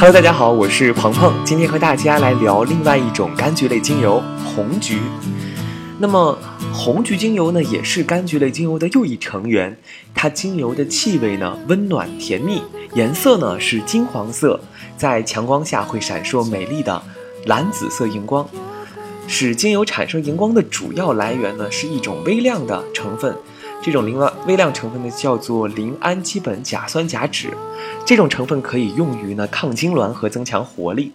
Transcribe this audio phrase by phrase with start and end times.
[0.00, 5.00] Hello，大家好，我是鹏鹏，今天和大家来聊另外一种柑橘类精油——红橘。
[5.98, 6.38] 那么，
[6.72, 9.76] 红橘精油呢，也是柑橘类精油的又一成员。
[10.14, 12.62] 它精油的气味呢，温暖甜蜜，
[12.94, 14.60] 颜色呢是金黄色，
[14.96, 17.02] 在强光下会闪烁美丽的
[17.46, 18.48] 蓝紫色荧光。
[19.26, 23.36] 使精油产生荧光的主要来源呢，是一种微量的成分。
[23.82, 27.48] 这种磷微量成分呢，叫做磷氨基苯甲酸甲酯。
[28.04, 31.12] 这种成分可以用于呢抗痉挛和增强活力。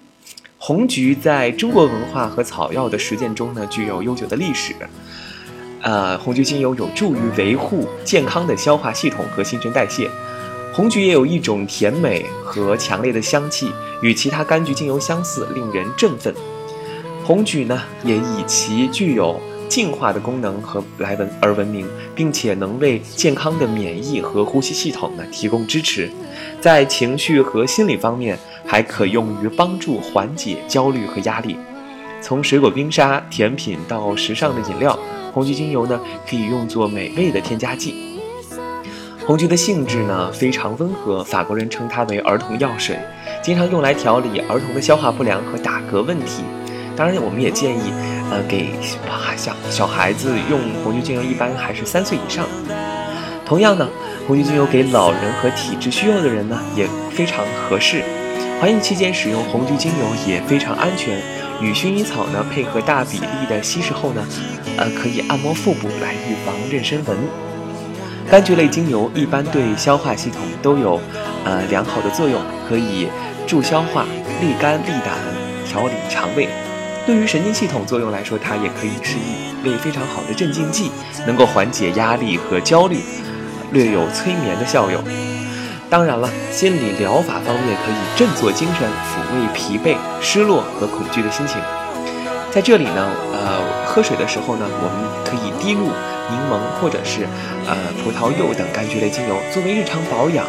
[0.58, 4.74] 红菊在中国文化和草药的实践中呢，具有悠久的历史。
[5.82, 10.10] 呃，红橘精油有助于维护健康的消化系统和新陈代谢。
[10.74, 13.70] 红橘也有一种甜美和强烈的香气，
[14.02, 16.34] 与其他柑橘精油相似，令人振奋。
[17.26, 19.40] 红橘呢，也以其具有。
[19.70, 26.10] 净化的功能和来闻而闻名，并且能为健康的免疫和呼吸系统呢提供支持，
[26.62, 31.58] 在情绪和心理方面还可用于帮助缓解焦虑和压力。
[32.22, 34.98] 从水果冰沙、甜品到时尚的饮料，
[35.34, 37.96] 红橘精油呢可以用作美味的添加剂。
[39.26, 43.00] 红橘的性质呢非常温和，法国人称它为儿童药水，
[43.42, 46.44] 经常用来调理儿童的消化不良和打嗝问题。
[46.96, 47.92] 当然，我们也建议，
[48.34, 48.74] 呃，给
[49.38, 52.48] 小小孩子用红橘精油，一般还是三岁以上。
[53.46, 53.88] 同样呢，
[54.26, 58.02] 红橘精油给老人和体质虚弱的人呢也非常合适。
[58.60, 61.22] 怀孕期间使用红橘精油也非常安全。
[61.62, 64.26] 与薰衣草呢配合大比例的稀释后呢，
[64.78, 67.16] 呃，可以按摩腹部来预防妊娠纹。
[68.32, 71.00] 柑橘类精油一般对消化系统都有
[71.46, 73.08] 呃良好的作用，可以
[73.46, 74.06] 助消化、
[74.42, 75.14] 利肝利胆、
[75.68, 76.48] 调理肠胃。
[77.06, 80.90] 对于神经系统作用来说，它也可以是一类非常好的镇静剂，
[81.28, 82.98] 能够缓解压力和焦虑，
[83.72, 85.04] 略有催眠的效用。
[85.90, 91.58] 当然了，心理疗法方面可以振作精神，抚慰疲惫、失落和恐惧的心情。
[92.50, 95.88] 在这里呢，呃，喝水的时候呢，我们可以滴入
[96.32, 97.28] 柠檬或者是
[97.68, 100.46] 呃葡萄柚等柑橘类精油，作为日常保养、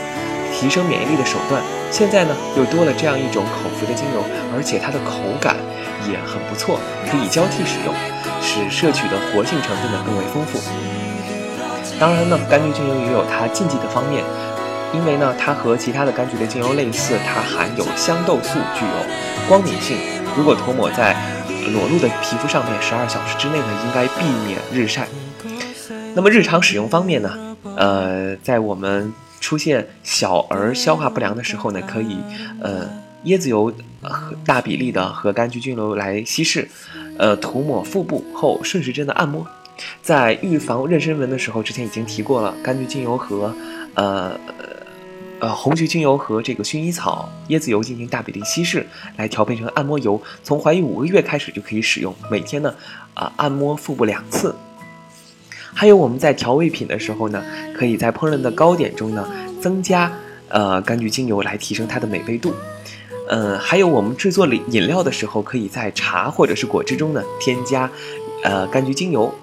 [0.54, 1.60] 提升免疫力的手段。
[1.91, 5.56] 现在呢，又多了这样一种口服的精油，而且它的口感。
[6.04, 6.78] 也很不错，
[7.09, 7.94] 可以交替使用，
[8.42, 10.60] 使摄取的活性成分呢更为丰富。
[11.98, 14.22] 当然呢，柑橘精油也有它禁忌的方面，
[14.93, 19.97] 因为呢，它和其他的柑橘类精油类似，它含有香豆素，具有光敏性。
[20.37, 21.16] 如果涂抹在
[21.72, 25.09] 裸露的皮肤上面，十二小时之内呢，应该避免日晒。
[26.14, 27.31] 那么日常使用方面呢，
[27.76, 29.10] 呃，在我们
[29.44, 32.16] 出现小儿消化不良的时候呢，可以
[32.60, 32.88] 呃。
[33.25, 33.72] 椰子油
[34.03, 36.69] 和大比例的和柑橘精油来稀释，
[37.16, 39.47] 呃，涂抹腹部后顺时针的按摩。
[40.03, 43.50] 在预防妊娠纹的时候，之前已经提过了，柑橘精油和
[43.94, 44.38] 呃
[45.41, 50.21] 呃红橘精油和这个薰衣草、椰子油进行大比例稀释，来调配成按摩油。
[50.43, 52.75] 从怀孕五个月开始就可以使用，每天呢
[53.15, 54.55] 啊按摩腹部两次。
[55.74, 57.42] 还有我们在调味品的时候呢，
[57.76, 59.28] 可以在烹饪的糕点中呢
[59.60, 60.10] 增加
[60.48, 62.54] 呃柑橘精油来提升它的美味度。
[63.28, 67.90] 嗯，还有我们制作饮饮料的时候，可以在茶或者是果汁中呢添加，
[68.42, 69.34] 呃，柑橘精油，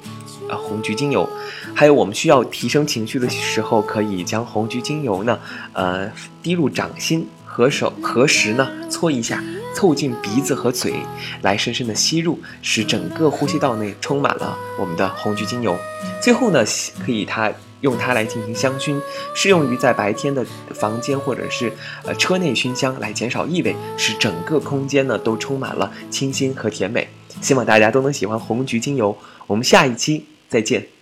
[0.47, 1.27] 呃，红橘精油。
[1.73, 5.39] 还有我们需要提升情绪的时候，可以将红橘精油呢，
[5.73, 6.09] 呃，
[6.43, 9.43] 滴入掌心，合手合十呢搓一下，
[9.75, 10.93] 凑近鼻子和嘴，
[11.41, 15.77] 来深深的吸入，使整个呼吸道内充满了我们的红橘精油。
[16.21, 16.63] 最后呢，
[17.05, 17.51] 可以它。
[17.81, 19.01] 用它来进行香薰，
[19.33, 21.73] 适用于在白天的房间或者是
[22.03, 27.09] 呃车内熏香，来减少异味，使整个空间呢都充满了清新和甜美。
[27.41, 29.17] 希望大家都能喜欢红橘精油。
[29.47, 31.00] 我们下一期再见。